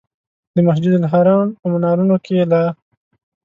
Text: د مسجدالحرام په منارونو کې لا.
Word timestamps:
د 0.55 0.57
مسجدالحرام 0.67 1.47
په 1.59 1.65
منارونو 1.73 2.15
کې 2.25 2.35
لا. 2.51 2.63